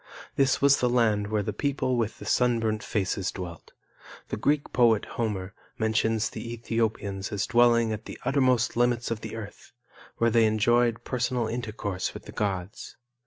[0.35, 3.71] This was the land where the people with the sunburnt faces dwelt.
[4.29, 9.35] The Greek poet, Homer, mentions the Ethiopians as dwelling at the uttermost limits of the
[9.35, 9.73] earth,
[10.17, 12.95] where they enjoyed personal intercourse with the gods.